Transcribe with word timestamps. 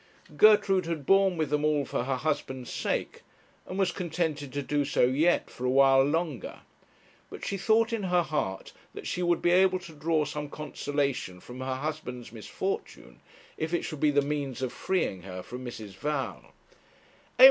Gertrude 0.35 0.87
had 0.87 1.05
borne 1.05 1.37
with 1.37 1.51
them 1.51 1.63
all 1.63 1.85
for 1.85 2.05
her 2.05 2.15
husband's 2.15 2.71
sake; 2.71 3.21
and 3.67 3.77
was 3.77 3.91
contented 3.91 4.51
to 4.51 4.63
do 4.63 4.83
so 4.83 5.03
yet 5.03 5.47
for 5.47 5.63
a 5.63 5.69
while 5.69 6.03
longer, 6.03 6.61
but 7.29 7.45
she 7.45 7.55
thought 7.55 7.93
in 7.93 8.01
her 8.01 8.23
heart 8.23 8.73
that 8.95 9.05
she 9.05 9.21
would 9.21 9.43
be 9.43 9.51
able 9.51 9.77
to 9.77 9.93
draw 9.93 10.25
some 10.25 10.49
consolation 10.49 11.39
from 11.39 11.59
her 11.59 11.75
husband's 11.75 12.31
misfortune 12.31 13.19
if 13.57 13.75
it 13.75 13.83
should 13.83 13.99
be 13.99 14.09
the 14.09 14.23
means 14.23 14.63
of 14.63 14.73
freeing 14.73 15.21
her 15.21 15.43
from 15.43 15.63
Mrs. 15.63 15.89
Val. 15.93 16.51